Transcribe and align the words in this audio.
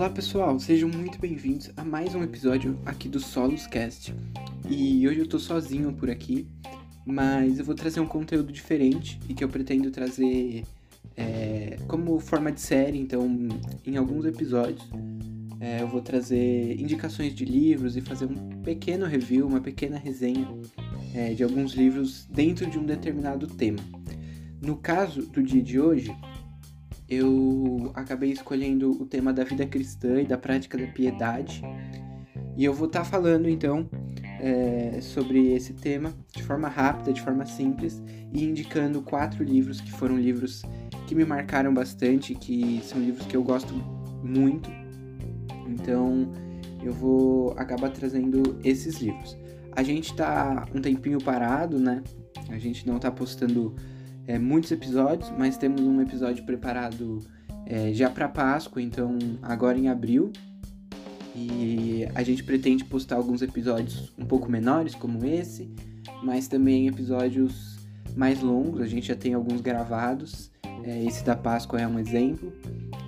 Olá 0.00 0.08
pessoal, 0.08 0.58
sejam 0.58 0.88
muito 0.88 1.18
bem-vindos 1.18 1.70
a 1.76 1.84
mais 1.84 2.14
um 2.14 2.22
episódio 2.22 2.80
aqui 2.86 3.06
do 3.06 3.20
Solos 3.20 3.66
Cast. 3.66 4.14
E 4.66 5.06
hoje 5.06 5.20
eu 5.20 5.28
tô 5.28 5.38
sozinho 5.38 5.92
por 5.92 6.08
aqui, 6.08 6.48
mas 7.04 7.58
eu 7.58 7.66
vou 7.66 7.74
trazer 7.74 8.00
um 8.00 8.06
conteúdo 8.06 8.50
diferente 8.50 9.20
e 9.28 9.34
que 9.34 9.44
eu 9.44 9.48
pretendo 9.50 9.90
trazer 9.90 10.64
é, 11.14 11.76
como 11.86 12.18
forma 12.18 12.50
de 12.50 12.62
série. 12.62 12.98
Então, 12.98 13.28
em 13.84 13.98
alguns 13.98 14.24
episódios, 14.24 14.88
é, 15.60 15.82
eu 15.82 15.88
vou 15.88 16.00
trazer 16.00 16.80
indicações 16.80 17.34
de 17.34 17.44
livros 17.44 17.94
e 17.94 18.00
fazer 18.00 18.24
um 18.24 18.62
pequeno 18.62 19.04
review, 19.04 19.46
uma 19.46 19.60
pequena 19.60 19.98
resenha 19.98 20.48
é, 21.14 21.34
de 21.34 21.44
alguns 21.44 21.74
livros 21.74 22.26
dentro 22.32 22.64
de 22.70 22.78
um 22.78 22.86
determinado 22.86 23.46
tema. 23.46 23.80
No 24.62 24.78
caso 24.78 25.26
do 25.26 25.42
dia 25.42 25.62
de 25.62 25.78
hoje, 25.78 26.10
eu 27.10 27.90
acabei 27.94 28.30
escolhendo 28.30 28.92
o 28.92 29.04
tema 29.04 29.32
da 29.32 29.42
vida 29.42 29.66
cristã 29.66 30.20
e 30.20 30.24
da 30.24 30.38
prática 30.38 30.78
da 30.78 30.86
piedade. 30.86 31.60
E 32.56 32.64
eu 32.64 32.72
vou 32.72 32.86
estar 32.86 33.00
tá 33.00 33.04
falando 33.04 33.48
então 33.48 33.88
é, 34.40 35.00
sobre 35.00 35.52
esse 35.52 35.74
tema 35.74 36.14
de 36.32 36.42
forma 36.42 36.68
rápida, 36.68 37.12
de 37.12 37.20
forma 37.20 37.44
simples, 37.44 38.00
e 38.32 38.44
indicando 38.44 39.02
quatro 39.02 39.42
livros 39.42 39.80
que 39.80 39.90
foram 39.90 40.16
livros 40.16 40.62
que 41.08 41.14
me 41.14 41.24
marcaram 41.24 41.74
bastante, 41.74 42.34
que 42.34 42.80
são 42.84 43.00
livros 43.00 43.26
que 43.26 43.36
eu 43.36 43.42
gosto 43.42 43.74
muito. 44.22 44.70
Então 45.66 46.30
eu 46.82 46.92
vou 46.92 47.52
acabar 47.56 47.90
trazendo 47.90 48.58
esses 48.62 49.00
livros. 49.00 49.36
A 49.72 49.82
gente 49.82 50.14
tá 50.14 50.66
um 50.74 50.80
tempinho 50.80 51.18
parado, 51.20 51.78
né? 51.78 52.02
A 52.48 52.58
gente 52.58 52.86
não 52.86 52.98
tá 52.98 53.10
postando 53.10 53.74
é, 54.30 54.38
muitos 54.38 54.70
episódios, 54.70 55.28
mas 55.36 55.56
temos 55.56 55.80
um 55.80 56.00
episódio 56.00 56.44
preparado 56.44 57.18
é, 57.66 57.92
já 57.92 58.08
para 58.08 58.28
Páscoa, 58.28 58.80
então 58.80 59.18
agora 59.42 59.76
em 59.76 59.88
abril. 59.88 60.32
E 61.34 62.06
a 62.14 62.22
gente 62.22 62.44
pretende 62.44 62.84
postar 62.84 63.16
alguns 63.16 63.42
episódios 63.42 64.12
um 64.16 64.24
pouco 64.24 64.48
menores, 64.48 64.94
como 64.94 65.24
esse, 65.24 65.68
mas 66.22 66.46
também 66.46 66.86
episódios 66.86 67.78
mais 68.16 68.40
longos. 68.40 68.80
A 68.80 68.86
gente 68.86 69.08
já 69.08 69.16
tem 69.16 69.34
alguns 69.34 69.60
gravados. 69.60 70.50
É, 70.84 71.04
esse 71.04 71.24
da 71.24 71.34
Páscoa 71.34 71.80
é 71.80 71.86
um 71.86 71.98
exemplo, 71.98 72.52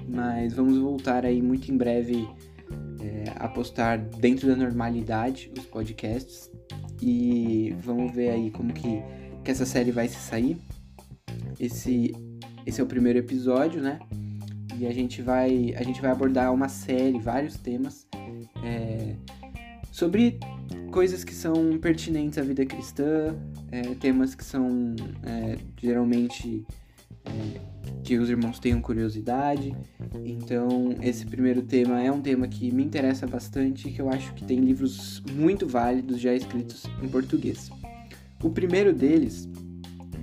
mas 0.09 0.55
vamos 0.55 0.77
voltar 0.79 1.25
aí 1.25 1.41
muito 1.41 1.71
em 1.71 1.77
breve 1.77 2.29
é, 3.01 3.33
a 3.37 3.49
postar 3.49 3.99
dentro 3.99 4.49
da 4.49 4.57
normalidade 4.57 5.53
os 5.57 5.67
podcasts 5.67 6.51
e 7.01 7.75
vamos 7.81 8.13
ver 8.13 8.31
aí 8.31 8.51
como 8.51 8.73
que, 8.73 9.03
que 9.45 9.51
essa 9.51 9.65
série 9.65 9.93
vai 9.93 10.09
se 10.09 10.19
sair. 10.19 10.59
Esse, 11.63 12.13
esse 12.67 12.81
é 12.81 12.85
o 12.85 12.87
primeiro 12.89 13.21
episódio, 13.21 13.81
né? 13.81 14.01
E 14.77 14.85
a 14.85 14.93
gente 14.93 15.23
vai, 15.23 15.73
a 15.77 15.83
gente 15.85 16.03
vai 16.03 16.11
abordar 16.11 16.53
uma 16.53 16.69
série, 16.69 17.21
vários 17.21 17.55
temas 17.57 18.05
é, 18.65 19.15
sobre 19.93 20.41
coisas 20.91 21.23
que 21.23 21.33
são 21.33 21.79
pertinentes 21.79 22.37
à 22.37 22.43
vida 22.43 22.67
cristã, 22.67 23.37
é, 23.71 23.81
temas 23.95 24.35
que 24.35 24.43
são 24.43 24.97
é, 25.23 25.57
geralmente 25.81 26.67
é, 27.25 27.61
que 28.03 28.19
os 28.19 28.29
irmãos 28.29 28.59
tenham 28.59 28.81
curiosidade. 28.81 29.73
Então, 30.25 30.97
esse 31.01 31.25
primeiro 31.27 31.63
tema 31.63 32.03
é 32.03 32.11
um 32.11 32.21
tema 32.21 32.49
que 32.49 32.73
me 32.73 32.83
interessa 32.83 33.25
bastante 33.25 33.89
e 33.89 33.93
que 33.93 34.03
eu 34.03 34.11
acho 34.11 34.35
que 34.35 34.45
tem 34.45 34.59
livros 34.59 35.23
muito 35.31 35.65
válidos 35.69 36.19
já 36.21 36.35
escritos 36.35 36.87
em 37.01 37.09
português. 37.09 37.71
O 38.43 38.51
primeiro 38.51 38.93
deles 38.93 39.49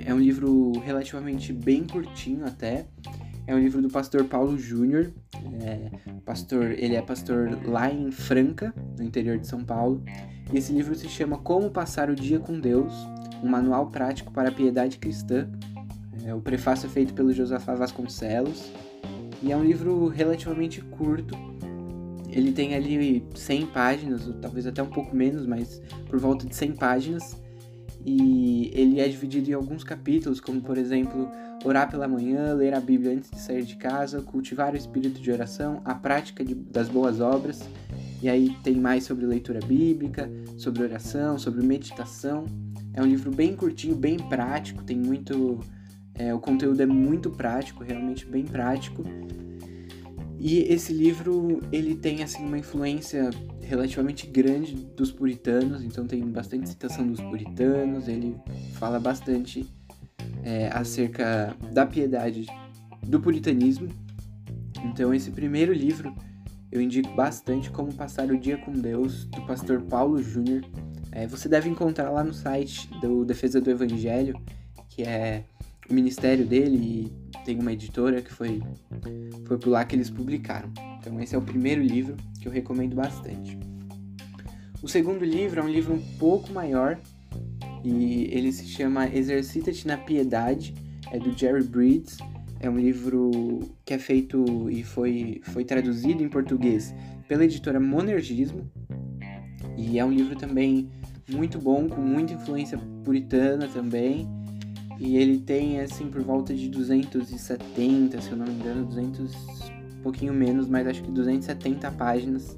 é 0.05 0.13
um 0.13 0.19
livro 0.19 0.71
relativamente 0.79 1.51
bem 1.51 1.85
curtinho 1.85 2.45
até. 2.45 2.85
É 3.45 3.55
um 3.55 3.59
livro 3.59 3.81
do 3.81 3.89
pastor 3.89 4.25
Paulo 4.25 4.57
Júnior. 4.57 5.11
É, 5.61 5.89
pastor, 6.25 6.71
ele 6.71 6.95
é 6.95 7.01
pastor 7.01 7.57
lá 7.65 7.91
em 7.91 8.11
Franca, 8.11 8.73
no 8.97 9.03
interior 9.03 9.37
de 9.37 9.47
São 9.47 9.63
Paulo. 9.63 10.03
E 10.53 10.57
esse 10.57 10.71
livro 10.71 10.93
se 10.95 11.09
chama 11.09 11.37
Como 11.37 11.69
Passar 11.71 12.09
o 12.09 12.15
Dia 12.15 12.39
com 12.39 12.59
Deus, 12.59 12.93
um 13.43 13.49
manual 13.49 13.89
prático 13.89 14.31
para 14.31 14.49
a 14.49 14.51
piedade 14.51 14.97
cristã. 14.97 15.49
É, 16.23 16.33
o 16.33 16.41
prefácio 16.41 16.87
é 16.87 16.89
feito 16.89 17.13
pelo 17.13 17.33
Josafá 17.33 17.73
Vasconcelos. 17.75 18.71
E 19.41 19.51
é 19.51 19.57
um 19.57 19.63
livro 19.63 20.07
relativamente 20.07 20.81
curto. 20.81 21.35
Ele 22.29 22.51
tem 22.51 22.75
ali 22.75 23.25
100 23.33 23.65
páginas, 23.67 24.27
ou 24.27 24.33
talvez 24.33 24.67
até 24.67 24.83
um 24.83 24.89
pouco 24.89 25.15
menos, 25.15 25.47
mas 25.47 25.81
por 26.07 26.19
volta 26.19 26.45
de 26.45 26.55
100 26.55 26.73
páginas 26.73 27.41
e 28.05 28.71
ele 28.73 28.99
é 28.99 29.07
dividido 29.07 29.49
em 29.49 29.53
alguns 29.53 29.83
capítulos, 29.83 30.39
como 30.39 30.61
por 30.61 30.77
exemplo, 30.77 31.29
orar 31.63 31.89
pela 31.89 32.07
manhã, 32.07 32.53
ler 32.53 32.73
a 32.73 32.79
Bíblia 32.79 33.13
antes 33.13 33.29
de 33.29 33.39
sair 33.39 33.63
de 33.63 33.75
casa, 33.75 34.21
cultivar 34.21 34.73
o 34.73 34.77
espírito 34.77 35.21
de 35.21 35.31
oração, 35.31 35.81
a 35.83 35.93
prática 35.93 36.43
de, 36.43 36.55
das 36.55 36.87
boas 36.87 37.19
obras. 37.19 37.67
E 38.21 38.29
aí 38.29 38.55
tem 38.63 38.75
mais 38.75 39.03
sobre 39.03 39.25
leitura 39.25 39.59
bíblica, 39.65 40.29
sobre 40.57 40.83
oração, 40.83 41.37
sobre 41.37 41.65
meditação. 41.65 42.45
É 42.93 43.01
um 43.01 43.05
livro 43.05 43.31
bem 43.31 43.55
curtinho, 43.55 43.95
bem 43.95 44.17
prático, 44.17 44.83
tem 44.83 44.97
muito. 44.97 45.59
É, 46.13 46.33
o 46.33 46.39
conteúdo 46.39 46.81
é 46.81 46.85
muito 46.85 47.29
prático, 47.29 47.83
realmente 47.83 48.25
bem 48.25 48.43
prático. 48.43 49.03
E 50.39 50.59
esse 50.71 50.93
livro 50.93 51.59
ele 51.69 51.95
tem 51.95 52.23
assim 52.23 52.45
uma 52.45 52.57
influência 52.57 53.29
relativamente 53.61 54.25
grande 54.25 54.73
dos 54.73 55.11
puritanos, 55.11 55.83
então 55.83 56.07
tem 56.07 56.25
bastante 56.25 56.69
citação 56.69 57.05
dos 57.05 57.19
puritanos, 57.19 58.07
ele 58.07 58.37
fala 58.75 58.99
bastante 58.99 59.67
é, 60.41 60.69
acerca 60.73 61.55
da 61.73 61.85
piedade 61.85 62.47
do 63.05 63.19
puritanismo. 63.19 63.89
Então, 64.85 65.13
esse 65.13 65.29
primeiro 65.29 65.73
livro 65.73 66.15
eu 66.71 66.79
indico 66.81 67.13
bastante 67.15 67.69
como 67.69 67.93
passar 67.93 68.29
o 68.29 68.37
dia 68.37 68.57
com 68.57 68.71
Deus, 68.71 69.25
do 69.25 69.41
pastor 69.41 69.81
Paulo 69.81 70.21
Júnior. 70.21 70.63
É, 71.11 71.25
você 71.25 71.49
deve 71.49 71.67
encontrar 71.67 72.11
lá 72.11 72.23
no 72.23 72.33
site 72.33 72.87
do 73.01 73.25
Defesa 73.25 73.59
do 73.59 73.71
Evangelho, 73.71 74.39
que 74.87 75.01
é 75.03 75.45
ministério 75.93 76.45
dele, 76.45 76.77
e 76.77 77.39
tem 77.45 77.59
uma 77.59 77.73
editora 77.73 78.21
que 78.21 78.33
foi, 78.33 78.61
foi 79.45 79.57
por 79.57 79.69
lá 79.69 79.83
que 79.83 79.95
eles 79.95 80.09
publicaram. 80.09 80.71
Então, 80.99 81.19
esse 81.19 81.35
é 81.35 81.37
o 81.37 81.41
primeiro 81.41 81.81
livro 81.81 82.15
que 82.39 82.47
eu 82.47 82.51
recomendo 82.51 82.95
bastante. 82.95 83.57
O 84.81 84.87
segundo 84.87 85.25
livro 85.25 85.59
é 85.59 85.63
um 85.63 85.69
livro 85.69 85.93
um 85.93 86.01
pouco 86.17 86.53
maior 86.53 86.97
e 87.83 88.29
ele 88.31 88.51
se 88.51 88.65
chama 88.65 89.07
Exercita-te 89.07 89.87
na 89.87 89.97
Piedade, 89.97 90.73
é 91.11 91.19
do 91.19 91.37
Jerry 91.37 91.63
Breeds. 91.63 92.17
É 92.61 92.69
um 92.69 92.77
livro 92.77 93.59
que 93.85 93.93
é 93.93 93.97
feito 93.97 94.69
e 94.69 94.83
foi, 94.83 95.41
foi 95.43 95.63
traduzido 95.63 96.23
em 96.23 96.29
português 96.29 96.93
pela 97.27 97.45
editora 97.45 97.79
Monergismo. 97.79 98.69
E 99.77 99.97
é 99.97 100.03
um 100.03 100.11
livro 100.11 100.35
também 100.35 100.89
muito 101.29 101.57
bom, 101.57 101.87
com 101.87 102.01
muita 102.01 102.33
influência 102.33 102.77
puritana 103.03 103.67
também. 103.67 104.27
E 104.99 105.15
ele 105.15 105.37
tem, 105.37 105.79
assim, 105.79 106.09
por 106.09 106.21
volta 106.21 106.53
de 106.53 106.67
270, 106.67 108.21
se 108.21 108.31
eu 108.31 108.37
não 108.37 108.45
me 108.45 108.51
engano, 108.51 108.85
200, 108.85 109.33
um 109.97 110.01
pouquinho 110.03 110.33
menos, 110.33 110.67
mas 110.67 110.85
acho 110.87 111.01
que 111.01 111.09
270 111.09 111.89
páginas, 111.91 112.57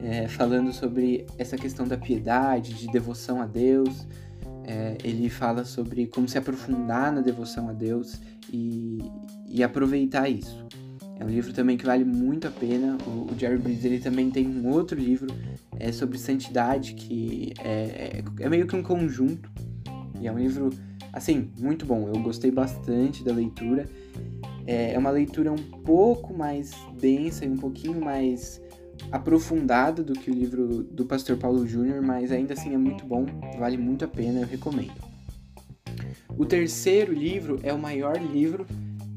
é, 0.00 0.26
falando 0.28 0.72
sobre 0.72 1.26
essa 1.36 1.56
questão 1.56 1.86
da 1.86 1.98
piedade, 1.98 2.72
de 2.72 2.86
devoção 2.88 3.42
a 3.42 3.46
Deus. 3.46 4.06
É, 4.64 4.96
ele 5.04 5.28
fala 5.28 5.64
sobre 5.64 6.06
como 6.06 6.26
se 6.26 6.38
aprofundar 6.38 7.12
na 7.12 7.20
devoção 7.20 7.68
a 7.68 7.72
Deus 7.72 8.20
e, 8.50 8.98
e 9.46 9.62
aproveitar 9.62 10.28
isso. 10.28 10.64
É 11.18 11.24
um 11.24 11.28
livro 11.28 11.52
também 11.52 11.76
que 11.76 11.84
vale 11.84 12.04
muito 12.04 12.48
a 12.48 12.50
pena. 12.50 12.96
O, 13.06 13.32
o 13.32 13.38
Jerry 13.38 13.58
Bridges 13.58 13.84
ele 13.84 13.98
também 13.98 14.30
tem 14.30 14.48
um 14.48 14.68
outro 14.70 14.98
livro 14.98 15.28
é, 15.78 15.92
sobre 15.92 16.16
santidade 16.18 16.94
que 16.94 17.52
é, 17.60 18.22
é, 18.40 18.44
é 18.44 18.48
meio 18.48 18.66
que 18.66 18.74
um 18.74 18.82
conjunto. 18.82 19.50
E 20.20 20.26
é 20.26 20.32
um 20.32 20.38
livro 20.38 20.70
Assim, 21.12 21.50
muito 21.58 21.84
bom, 21.84 22.08
eu 22.08 22.20
gostei 22.22 22.50
bastante 22.50 23.22
da 23.22 23.32
leitura. 23.32 23.88
É, 24.66 24.94
é 24.94 24.98
uma 24.98 25.10
leitura 25.10 25.52
um 25.52 25.56
pouco 25.56 26.32
mais 26.32 26.70
densa 26.98 27.44
e 27.44 27.48
um 27.48 27.56
pouquinho 27.56 28.00
mais 28.00 28.60
aprofundada 29.10 30.02
do 30.02 30.14
que 30.14 30.30
o 30.30 30.34
livro 30.34 30.82
do 30.84 31.04
Pastor 31.04 31.36
Paulo 31.36 31.66
Júnior, 31.66 32.00
mas 32.02 32.32
ainda 32.32 32.54
assim 32.54 32.72
é 32.72 32.78
muito 32.78 33.04
bom, 33.04 33.26
vale 33.58 33.76
muito 33.76 34.04
a 34.04 34.08
pena, 34.08 34.40
eu 34.40 34.46
recomendo. 34.46 35.12
O 36.38 36.46
terceiro 36.46 37.12
livro 37.12 37.60
é 37.62 37.74
o 37.74 37.78
maior 37.78 38.16
livro 38.16 38.66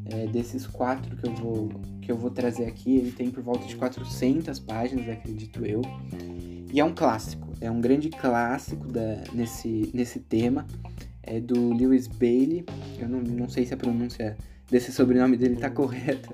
é, 0.06 0.28
desses 0.28 0.68
quatro 0.68 1.16
que 1.16 1.28
eu, 1.28 1.34
vou, 1.34 1.70
que 2.02 2.12
eu 2.12 2.18
vou 2.18 2.30
trazer 2.30 2.66
aqui. 2.66 2.98
Ele 2.98 3.12
tem 3.12 3.30
por 3.30 3.42
volta 3.42 3.66
de 3.66 3.76
400 3.76 4.60
páginas, 4.60 5.08
acredito 5.08 5.66
eu. 5.66 5.82
E 6.74 6.80
é 6.80 6.84
um 6.84 6.94
clássico, 6.94 7.48
é 7.62 7.72
um 7.72 7.80
grande 7.80 8.10
clássico 8.10 8.88
da, 8.88 9.24
nesse, 9.34 9.90
nesse 9.94 10.20
tema 10.20 10.66
é 11.26 11.40
do 11.40 11.74
Lewis 11.74 12.08
Bailey. 12.08 12.66
Eu 13.00 13.10
não, 13.10 13.22
não 13.22 13.50
sei 13.50 13.66
se 13.66 13.74
a 13.74 13.78
pronúncia 13.78 14.38
desse 14.70 14.92
sobrenome 14.92 15.38
dele 15.38 15.56
está 15.56 15.70
correta, 15.70 16.30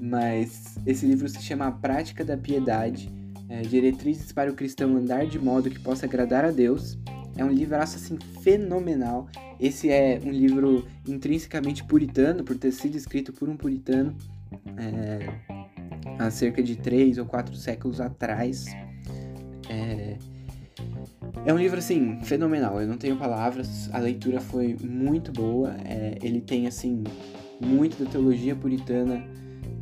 mas 0.00 0.78
esse 0.86 1.06
livro 1.06 1.28
se 1.28 1.42
chama 1.42 1.66
A 1.66 1.72
Prática 1.72 2.24
da 2.24 2.36
Piedade, 2.36 3.12
é, 3.48 3.62
Diretrizes 3.62 4.32
para 4.32 4.50
o 4.50 4.54
Cristão 4.54 4.96
Andar 4.96 5.26
de 5.26 5.38
Modo 5.38 5.70
que 5.70 5.78
Possa 5.78 6.06
Agradar 6.06 6.44
a 6.44 6.50
Deus. 6.50 6.98
É 7.36 7.44
um 7.44 7.50
livro 7.50 7.76
assim 7.76 8.18
fenomenal. 8.42 9.28
Esse 9.58 9.90
é 9.90 10.20
um 10.24 10.30
livro 10.30 10.86
intrinsecamente 11.06 11.84
puritano, 11.84 12.44
por 12.44 12.56
ter 12.56 12.72
sido 12.72 12.96
escrito 12.96 13.32
por 13.32 13.48
um 13.48 13.56
puritano. 13.56 14.16
É, 14.76 15.28
há 16.18 16.30
cerca 16.30 16.62
de 16.62 16.76
três 16.76 17.18
ou 17.18 17.26
quatro 17.26 17.54
séculos 17.56 18.00
atrás. 18.00 18.66
É, 19.68 20.16
é 21.44 21.52
um 21.52 21.58
livro, 21.58 21.78
assim, 21.78 22.20
fenomenal. 22.22 22.80
Eu 22.80 22.86
não 22.86 22.96
tenho 22.96 23.16
palavras. 23.16 23.88
A 23.92 23.98
leitura 23.98 24.40
foi 24.40 24.76
muito 24.82 25.32
boa. 25.32 25.74
É, 25.84 26.18
ele 26.22 26.40
tem, 26.40 26.66
assim, 26.66 27.04
muito 27.60 28.02
da 28.02 28.10
teologia 28.10 28.54
puritana 28.54 29.24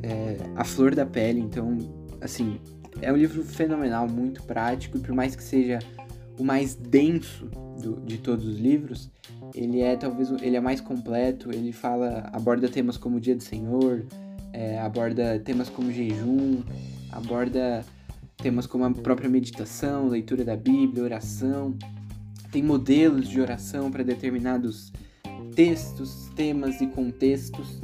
é, 0.03 0.37
a 0.57 0.65
flor 0.65 0.95
da 0.95 1.07
pele. 1.07 1.41
Então, 1.41 1.77
assim, 2.21 2.61
é 3.01 3.13
um 3.13 3.17
livro 3.17 3.43
fenomenal, 3.45 4.09
muito 4.09 4.43
prático. 4.43 4.99
E 4.99 5.01
por 5.01 5.15
mais 5.15 5.35
que 5.35 5.43
seja 5.43 5.79
o 6.39 6.45
mais 6.45 6.75
denso 6.75 7.47
do, 7.81 8.01
de 8.01 8.19
todos 8.19 8.47
os 8.47 8.59
livros, 8.59 9.11
ele 9.55 9.81
é 9.81 9.97
talvez 9.97 10.31
ele 10.43 10.57
é 10.57 10.61
mais 10.61 10.81
completo. 10.81 11.51
Ele 11.53 11.73
fala, 11.73 12.29
aborda 12.33 12.69
temas 12.69 12.97
como 12.97 13.17
o 13.17 13.21
Dia 13.21 13.35
do 13.35 13.43
Senhor, 13.43 14.05
é, 14.53 14.79
aborda 14.79 15.39
temas 15.39 15.69
como 15.69 15.93
jejum, 15.93 16.63
aborda 17.13 17.85
temas 18.39 18.67
como 18.67 18.85
a 18.85 18.91
própria 18.91 19.29
meditação, 19.29 20.09
leitura 20.09 20.45
da 20.45 20.57
Bíblia, 20.57 21.03
oração. 21.03 21.77
Tem 22.51 22.63
modelos 22.63 23.29
de 23.29 23.41
oração 23.41 23.91
para 23.91 24.03
determinados 24.03 24.93
textos, 25.55 26.31
temas 26.35 26.81
e 26.81 26.87
contextos. 26.87 27.81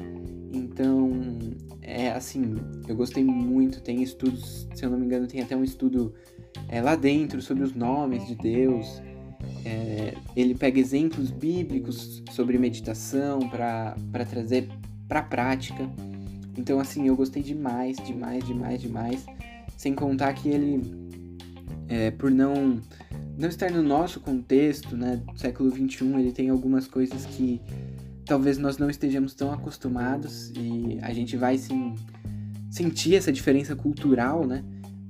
Então, 0.53 1.11
é 1.83 2.11
assim, 2.13 2.55
eu 2.89 2.97
gostei 2.97 3.25
muito. 3.25 3.83
Tem 3.83 4.03
estudos, 4.03 4.67
se 4.75 4.85
eu 4.85 4.91
não 4.91 4.99
me 4.99 5.05
engano, 5.05 5.27
tem 5.27 5.43
até 5.43 5.57
um 5.57 5.65
estudo 5.65 6.15
é, 6.69 6.81
lá 6.81 6.95
dentro 6.95 7.43
sobre 7.43 7.65
os 7.65 7.75
nomes 7.75 8.27
de 8.27 8.37
Deus. 8.37 9.03
É, 9.65 10.15
ele 10.37 10.55
pega 10.55 10.79
exemplos 10.79 11.31
bíblicos 11.31 12.23
sobre 12.31 12.57
meditação 12.59 13.41
para 13.49 14.25
trazer 14.31 14.69
para 15.09 15.21
a 15.21 15.25
prática. 15.25 15.91
Então, 16.57 16.79
assim, 16.79 17.09
eu 17.09 17.17
gostei 17.17 17.43
demais, 17.43 17.97
demais, 17.99 18.45
demais, 18.45 18.81
demais. 18.81 19.27
Sem 19.77 19.95
contar 19.95 20.33
que 20.35 20.49
ele, 20.49 20.83
é, 21.89 22.11
por 22.11 22.31
não, 22.31 22.81
não 23.39 23.49
estar 23.49 23.71
no 23.71 23.83
nosso 23.83 24.21
contexto, 24.21 24.97
né, 24.97 25.17
do 25.17 25.39
século 25.39 25.71
XXI, 25.71 26.05
ele 26.19 26.33
tem 26.33 26.49
algumas 26.49 26.87
coisas 26.87 27.27
que 27.27 27.61
talvez 28.25 28.59
nós 28.59 28.79
não 28.79 28.89
estejamos 28.89 29.35
tão 29.35 29.53
acostumados 29.53 30.51
e 30.51 30.99
a 31.03 31.13
gente 31.13 31.37
vai 31.37 31.59
sim, 31.59 31.95
sentir 32.71 33.15
essa 33.15 33.33
diferença 33.33 33.77
cultural, 33.77 34.47
né? 34.47 34.65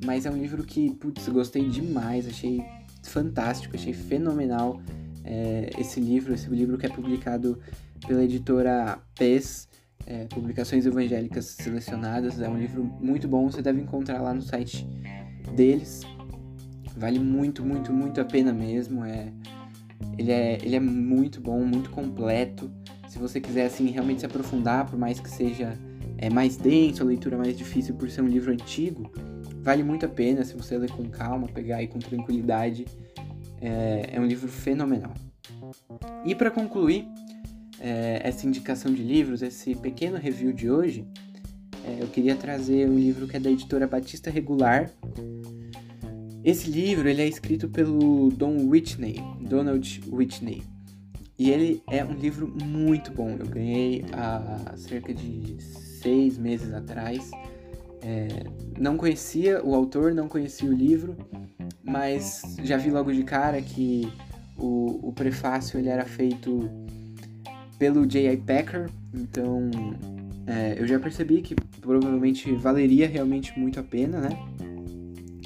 Mas 0.04 0.26
é 0.26 0.30
um 0.30 0.36
livro 0.36 0.64
que, 0.64 0.90
putz, 0.94 1.28
gostei 1.28 1.68
demais, 1.68 2.26
achei 2.26 2.62
fantástico, 3.02 3.76
achei 3.76 3.92
fenomenal 3.92 4.80
é, 5.24 5.70
esse 5.78 6.00
livro, 6.00 6.34
esse 6.34 6.48
livro 6.50 6.76
que 6.76 6.86
é 6.86 6.88
publicado 6.88 7.58
pela 8.06 8.22
editora 8.22 8.98
PES, 9.14 9.68
é, 10.06 10.24
Publicações 10.26 10.86
Evangélicas 10.86 11.46
Selecionadas. 11.46 12.40
É 12.40 12.48
um 12.48 12.58
livro 12.58 12.84
muito 12.84 13.26
bom, 13.28 13.50
você 13.50 13.62
deve 13.62 13.80
encontrar 13.80 14.20
lá 14.20 14.34
no 14.34 14.42
site 14.42 14.86
deles. 15.54 16.02
Vale 16.96 17.18
muito, 17.18 17.64
muito, 17.64 17.92
muito 17.92 18.20
a 18.20 18.24
pena 18.24 18.52
mesmo. 18.52 19.04
É, 19.04 19.32
ele, 20.18 20.30
é, 20.30 20.58
ele 20.62 20.76
é 20.76 20.80
muito 20.80 21.40
bom, 21.40 21.64
muito 21.64 21.90
completo. 21.90 22.70
Se 23.08 23.18
você 23.18 23.40
quiser 23.40 23.66
assim 23.66 23.90
realmente 23.90 24.20
se 24.20 24.26
aprofundar, 24.26 24.86
por 24.86 24.98
mais 24.98 25.20
que 25.20 25.28
seja 25.28 25.78
é, 26.18 26.30
mais 26.30 26.56
denso, 26.56 27.02
a 27.02 27.06
leitura 27.06 27.36
mais 27.36 27.56
difícil 27.56 27.94
por 27.94 28.08
ser 28.10 28.22
um 28.22 28.28
livro 28.28 28.52
antigo, 28.52 29.10
vale 29.62 29.82
muito 29.82 30.06
a 30.06 30.08
pena 30.08 30.44
se 30.44 30.54
você 30.56 30.76
ler 30.76 30.90
com 30.90 31.08
calma, 31.08 31.48
pegar 31.48 31.78
aí 31.78 31.88
com 31.88 31.98
tranquilidade. 31.98 32.84
É, 33.60 34.10
é 34.12 34.20
um 34.20 34.26
livro 34.26 34.48
fenomenal. 34.48 35.14
E 36.24 36.34
para 36.34 36.50
concluir, 36.50 37.06
é, 37.80 38.20
essa 38.22 38.46
indicação 38.46 38.92
de 38.92 39.02
livros, 39.02 39.42
esse 39.42 39.74
pequeno 39.74 40.16
review 40.16 40.52
de 40.52 40.70
hoje, 40.70 41.06
é, 41.84 42.02
eu 42.02 42.06
queria 42.08 42.34
trazer 42.34 42.88
um 42.88 42.98
livro 42.98 43.26
que 43.28 43.36
é 43.36 43.40
da 43.40 43.50
editora 43.50 43.86
Batista 43.86 44.30
Regular. 44.30 44.90
Esse 46.42 46.70
livro 46.70 47.08
ele 47.08 47.22
é 47.22 47.28
escrito 47.28 47.68
pelo 47.68 48.30
Don 48.30 48.68
Whitney, 48.68 49.16
Donald 49.40 50.02
Whitney. 50.10 50.62
E 51.38 51.50
ele 51.50 51.82
é 51.90 52.04
um 52.04 52.12
livro 52.12 52.46
muito 52.62 53.10
bom. 53.10 53.36
Eu 53.38 53.46
ganhei 53.46 54.04
há 54.12 54.74
cerca 54.76 55.12
de 55.12 55.56
seis 55.60 56.38
meses 56.38 56.72
atrás. 56.72 57.30
É, 58.00 58.28
não 58.78 58.96
conhecia 58.96 59.64
o 59.64 59.74
autor, 59.74 60.14
não 60.14 60.28
conhecia 60.28 60.68
o 60.68 60.72
livro, 60.72 61.16
mas 61.82 62.42
já 62.62 62.76
vi 62.76 62.90
logo 62.90 63.12
de 63.12 63.24
cara 63.24 63.60
que 63.60 64.10
o, 64.56 65.08
o 65.08 65.12
prefácio 65.12 65.78
ele 65.78 65.88
era 65.88 66.04
feito 66.04 66.70
pelo 67.84 68.06
J.I. 68.06 68.38
Packer, 68.38 68.88
então 69.12 69.70
é, 70.46 70.80
eu 70.80 70.88
já 70.88 70.98
percebi 70.98 71.42
que 71.42 71.54
provavelmente 71.82 72.50
valeria 72.54 73.06
realmente 73.06 73.58
muito 73.58 73.78
a 73.78 73.82
pena, 73.82 74.22
né? 74.22 74.30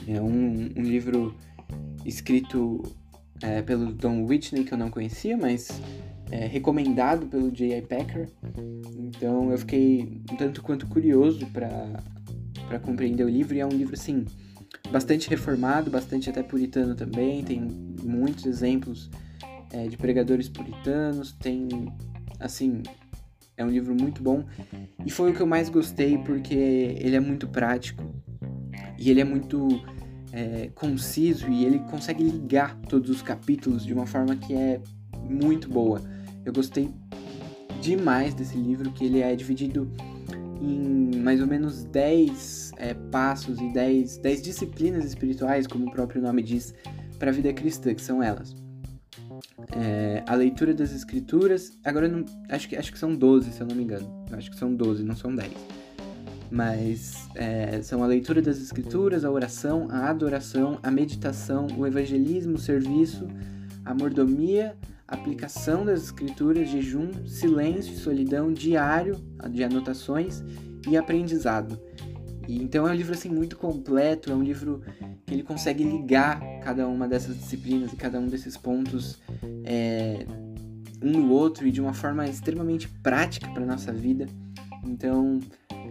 É 0.06 0.20
um, 0.20 0.70
um 0.76 0.82
livro 0.82 1.34
escrito 2.06 2.80
é, 3.42 3.60
pelo 3.60 3.92
Don 3.92 4.24
Whitney, 4.24 4.62
que 4.62 4.72
eu 4.72 4.78
não 4.78 4.88
conhecia, 4.88 5.36
mas 5.36 5.82
é, 6.30 6.46
recomendado 6.46 7.26
pelo 7.26 7.50
J.I. 7.50 7.82
Packer. 7.82 8.28
Então 8.96 9.50
eu 9.50 9.58
fiquei 9.58 10.22
um 10.30 10.36
tanto 10.36 10.62
quanto 10.62 10.86
curioso 10.86 11.44
para 11.46 12.78
compreender 12.78 13.24
o 13.24 13.28
livro, 13.28 13.56
e 13.56 13.58
é 13.58 13.66
um 13.66 13.70
livro, 13.70 13.94
assim, 13.94 14.24
bastante 14.92 15.28
reformado, 15.28 15.90
bastante 15.90 16.30
até 16.30 16.44
puritano 16.44 16.94
também, 16.94 17.42
tem 17.42 17.60
muitos 18.00 18.46
exemplos 18.46 19.10
é, 19.72 19.88
de 19.88 19.96
pregadores 19.96 20.48
puritanos, 20.48 21.32
tem 21.32 21.68
assim, 22.38 22.82
é 23.56 23.64
um 23.64 23.68
livro 23.68 23.94
muito 23.94 24.22
bom. 24.22 24.44
E 25.04 25.10
foi 25.10 25.30
o 25.30 25.34
que 25.34 25.40
eu 25.40 25.46
mais 25.46 25.68
gostei 25.68 26.16
porque 26.18 26.54
ele 26.54 27.16
é 27.16 27.20
muito 27.20 27.48
prático. 27.48 28.02
E 28.98 29.10
ele 29.10 29.20
é 29.20 29.24
muito 29.24 29.82
é, 30.32 30.70
conciso 30.74 31.48
e 31.48 31.64
ele 31.64 31.80
consegue 31.80 32.22
ligar 32.22 32.76
todos 32.88 33.10
os 33.10 33.20
capítulos 33.20 33.84
de 33.84 33.92
uma 33.92 34.06
forma 34.06 34.36
que 34.36 34.54
é 34.54 34.80
muito 35.28 35.68
boa. 35.68 36.00
Eu 36.44 36.52
gostei 36.52 36.88
demais 37.80 38.34
desse 38.34 38.56
livro, 38.56 38.90
que 38.92 39.04
ele 39.04 39.20
é 39.20 39.34
dividido 39.34 39.90
em 40.60 41.16
mais 41.20 41.40
ou 41.40 41.46
menos 41.46 41.84
10 41.84 42.72
é, 42.76 42.94
passos 42.94 43.60
e 43.60 43.72
10, 43.72 44.18
10 44.18 44.42
disciplinas 44.42 45.04
espirituais, 45.04 45.66
como 45.66 45.86
o 45.86 45.90
próprio 45.90 46.20
nome 46.20 46.42
diz, 46.42 46.74
para 47.18 47.30
a 47.30 47.32
vida 47.32 47.52
cristã, 47.52 47.94
que 47.94 48.02
são 48.02 48.22
elas 48.22 48.67
é, 49.72 50.22
a 50.26 50.34
leitura 50.34 50.74
das 50.74 50.92
escrituras. 50.92 51.78
Agora 51.84 52.08
não, 52.08 52.24
acho 52.48 52.68
que 52.68 52.76
acho 52.76 52.92
que 52.92 52.98
são 52.98 53.14
12, 53.14 53.52
se 53.52 53.60
eu 53.60 53.66
não 53.66 53.76
me 53.76 53.82
engano. 53.82 54.24
Acho 54.32 54.50
que 54.50 54.56
são 54.56 54.74
12, 54.74 55.02
não 55.02 55.16
são 55.16 55.34
10. 55.34 55.52
Mas 56.50 57.28
é, 57.34 57.80
são 57.82 58.02
a 58.02 58.06
leitura 58.06 58.40
das 58.40 58.58
escrituras, 58.58 59.24
a 59.24 59.30
oração, 59.30 59.86
a 59.90 60.08
adoração, 60.08 60.78
a 60.82 60.90
meditação, 60.90 61.66
o 61.76 61.86
evangelismo, 61.86 62.54
o 62.54 62.58
serviço, 62.58 63.28
a 63.84 63.94
mordomia, 63.94 64.76
a 65.06 65.14
aplicação 65.14 65.84
das 65.84 66.04
escrituras, 66.04 66.68
jejum, 66.68 67.26
silêncio, 67.26 67.94
solidão, 67.96 68.52
diário 68.52 69.16
de 69.50 69.62
anotações 69.62 70.42
e 70.88 70.96
aprendizado. 70.96 71.78
E, 72.48 72.62
então 72.62 72.88
é 72.88 72.90
um 72.90 72.94
livro 72.94 73.12
assim 73.12 73.28
muito 73.28 73.56
completo, 73.56 74.32
é 74.32 74.34
um 74.34 74.42
livro 74.42 74.82
que 75.26 75.34
ele 75.34 75.42
consegue 75.42 75.84
ligar 75.84 76.40
cada 76.62 76.88
uma 76.88 77.06
dessas 77.06 77.36
disciplinas 77.36 77.92
e 77.92 77.96
cada 77.96 78.18
um 78.18 78.26
desses 78.26 78.56
pontos 78.56 79.20
é, 79.64 80.24
um 81.02 81.12
no 81.12 81.30
outro 81.30 81.66
e 81.66 81.70
de 81.70 81.80
uma 81.80 81.92
forma 81.92 82.26
extremamente 82.26 82.88
prática 82.88 83.48
para 83.50 83.66
nossa 83.66 83.92
vida. 83.92 84.26
Então 84.82 85.38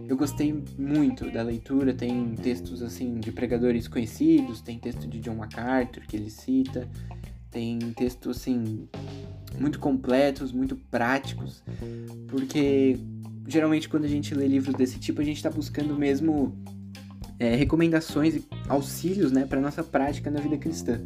eu 0.08 0.16
gostei 0.16 0.64
muito 0.76 1.30
da 1.30 1.42
leitura, 1.42 1.94
tem 1.94 2.34
textos 2.34 2.82
assim 2.82 3.20
de 3.20 3.30
pregadores 3.30 3.86
conhecidos, 3.86 4.60
tem 4.60 4.78
texto 4.78 5.06
de 5.06 5.20
John 5.20 5.36
MacArthur 5.36 6.02
que 6.08 6.16
ele 6.16 6.30
cita, 6.30 6.88
tem 7.52 7.78
textos 7.92 8.38
assim 8.38 8.88
muito 9.60 9.78
completos, 9.78 10.50
muito 10.50 10.74
práticos, 10.74 11.62
porque 12.26 12.98
geralmente 13.48 13.88
quando 13.88 14.04
a 14.04 14.08
gente 14.08 14.34
lê 14.34 14.46
livros 14.46 14.74
desse 14.74 14.98
tipo, 14.98 15.20
a 15.22 15.24
gente 15.24 15.38
está 15.38 15.50
buscando 15.50 15.96
mesmo 15.96 16.54
é, 17.38 17.56
recomendações 17.56 18.36
e 18.36 18.44
auxílios 18.68 19.32
né, 19.32 19.46
para 19.46 19.60
nossa 19.60 19.82
prática 19.82 20.30
na 20.30 20.38
vida 20.38 20.58
cristã. 20.58 21.00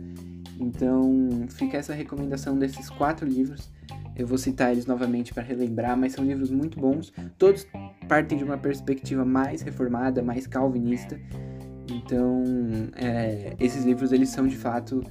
Então 0.58 1.46
fica 1.48 1.78
essa 1.78 1.94
recomendação 1.94 2.58
desses 2.58 2.90
quatro 2.90 3.26
livros. 3.26 3.70
Eu 4.14 4.26
vou 4.26 4.36
citar 4.36 4.72
eles 4.72 4.84
novamente 4.84 5.32
para 5.32 5.42
relembrar, 5.42 5.96
mas 5.96 6.12
são 6.12 6.24
livros 6.24 6.50
muito 6.50 6.78
bons. 6.78 7.12
Todos 7.38 7.66
partem 8.08 8.36
de 8.36 8.44
uma 8.44 8.58
perspectiva 8.58 9.24
mais 9.24 9.62
reformada, 9.62 10.20
mais 10.20 10.46
calvinista. 10.46 11.18
Então 11.88 12.42
é, 12.96 13.54
esses 13.58 13.84
livros 13.84 14.12
eles 14.12 14.28
são 14.28 14.46
de 14.46 14.56
fato 14.56 15.02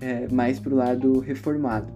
é, 0.00 0.28
mais 0.32 0.58
pro 0.58 0.74
lado 0.74 1.20
reformado. 1.20 1.92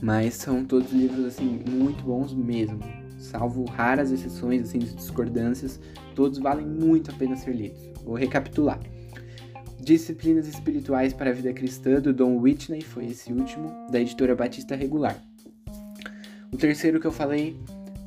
Mas 0.00 0.34
são 0.34 0.64
todos 0.64 0.90
livros 0.92 1.26
assim 1.26 1.62
muito 1.68 2.02
bons 2.02 2.34
mesmo 2.34 3.01
salvo 3.22 3.64
raras 3.64 4.10
exceções, 4.10 4.62
assim, 4.62 4.78
de 4.78 4.94
discordâncias, 4.94 5.80
todos 6.14 6.38
valem 6.38 6.66
muito 6.66 7.10
a 7.10 7.14
pena 7.14 7.36
ser 7.36 7.54
lidos. 7.54 7.80
Vou 8.04 8.14
recapitular. 8.14 8.80
Disciplinas 9.80 10.46
Espirituais 10.46 11.12
para 11.12 11.30
a 11.30 11.32
Vida 11.32 11.52
Cristã, 11.52 12.00
do 12.00 12.12
Don 12.12 12.36
Whitney, 12.36 12.82
foi 12.82 13.06
esse 13.06 13.32
último, 13.32 13.86
da 13.90 14.00
editora 14.00 14.34
Batista 14.34 14.76
Regular. 14.76 15.16
O 16.52 16.56
terceiro 16.56 17.00
que 17.00 17.06
eu 17.06 17.12
falei 17.12 17.56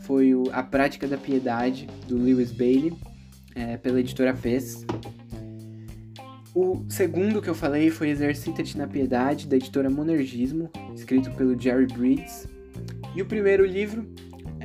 foi 0.01 0.35
o 0.35 0.43
A 0.53 0.61
Prática 0.61 1.07
da 1.07 1.17
Piedade, 1.17 1.87
do 2.07 2.17
Lewis 2.17 2.51
Bailey. 2.51 2.93
é, 3.55 3.77
pela 3.77 3.99
editora 3.99 4.33
PES. 4.33 4.85
O 6.53 6.85
segundo 6.87 7.41
que 7.41 7.49
eu 7.49 7.55
falei 7.55 7.89
foi 7.89 8.09
Exercita-te 8.09 8.77
na 8.77 8.87
Piedade, 8.87 9.47
da 9.47 9.55
editora 9.55 9.89
Monergismo, 9.89 10.69
escrito 10.93 11.31
pelo 11.31 11.59
Jerry 11.59 11.87
Breeds. 11.87 12.47
E 13.15 13.21
o 13.21 13.25
primeiro 13.25 13.65
livro 13.65 14.05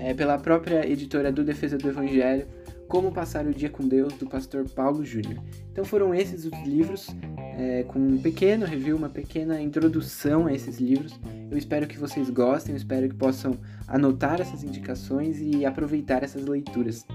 é 0.03 0.15
pela 0.15 0.39
própria 0.39 0.91
editora 0.91 1.31
do 1.31 1.45
Defesa 1.45 1.77
do 1.77 1.89
Evangelho, 1.89 2.47
Como 2.89 3.13
Passar 3.13 3.47
o 3.47 3.53
Dia 3.53 3.69
com 3.69 3.87
Deus, 3.87 4.15
do 4.15 4.27
pastor 4.27 4.69
Paulo 4.69 5.05
Júnior. 5.05 5.39
Então 5.71 5.85
foram 5.85 6.15
esses 6.15 6.45
os 6.47 6.67
livros, 6.67 7.09
é, 7.57 7.85
com 7.85 7.99
um 7.99 8.19
pequeno 8.19 8.65
review, 8.65 8.97
uma 8.97 9.11
pequena 9.11 9.61
introdução 9.61 10.47
a 10.47 10.55
esses 10.55 10.79
livros. 10.79 11.21
Eu 11.51 11.59
espero 11.59 11.87
que 11.87 11.99
vocês 11.99 12.31
gostem, 12.31 12.73
eu 12.73 12.79
espero 12.79 13.09
que 13.09 13.15
possam 13.15 13.59
anotar 13.87 14.41
essas 14.41 14.65
indicações 14.65 15.39
e 15.39 15.67
aproveitar 15.67 16.23
essas 16.23 16.47
leituras. 16.47 17.07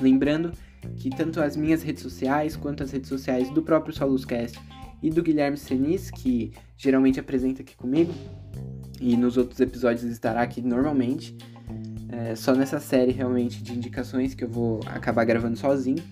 Lembrando 0.00 0.52
que 0.96 1.10
tanto 1.10 1.40
as 1.40 1.56
minhas 1.56 1.82
redes 1.82 2.02
sociais 2.02 2.56
quanto 2.56 2.82
as 2.82 2.90
redes 2.90 3.08
sociais 3.08 3.50
do 3.50 3.62
próprio 3.62 3.94
Soluscast 3.94 4.58
e 5.02 5.10
do 5.10 5.22
Guilherme 5.22 5.56
Senis, 5.56 6.10
que 6.10 6.52
geralmente 6.76 7.20
apresenta 7.20 7.62
aqui 7.62 7.76
comigo, 7.76 8.12
e 8.98 9.16
nos 9.16 9.36
outros 9.36 9.60
episódios 9.60 10.04
estará 10.04 10.40
aqui 10.40 10.62
normalmente, 10.62 11.36
é, 12.10 12.34
só 12.34 12.54
nessa 12.54 12.78
série 12.78 13.12
realmente 13.12 13.62
de 13.62 13.72
indicações 13.72 14.34
que 14.34 14.44
eu 14.44 14.48
vou 14.48 14.80
acabar 14.86 15.24
gravando 15.24 15.56
sozinho. 15.56 16.02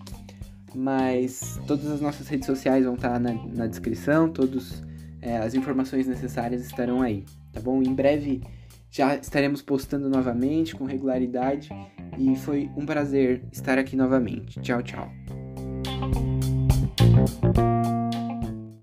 Mas 0.75 1.61
todas 1.67 1.87
as 1.87 2.01
nossas 2.01 2.27
redes 2.27 2.47
sociais 2.47 2.85
vão 2.85 2.95
estar 2.95 3.21
na, 3.21 3.33
na 3.33 3.67
descrição, 3.67 4.29
todas 4.29 4.83
é, 5.23 5.37
as 5.39 5.55
informações 5.55 6.07
necessárias 6.07 6.65
estarão 6.65 7.01
aí, 7.01 7.25
tá 7.53 7.61
bom? 7.61 7.81
Em 7.81 7.95
breve 7.95 8.43
já 8.91 9.17
estaremos 9.17 9.61
postando 9.61 10.09
novamente 10.09 10.77
com 10.77 10.85
regularidade 10.85 11.69
e 12.17 12.37
foi 12.37 12.71
um 12.77 12.87
prazer 12.87 13.43
estar 13.51 13.77
aqui 13.79 13.97
novamente. 13.97 14.61
Tchau, 14.61 14.83
tchau. 14.83 15.11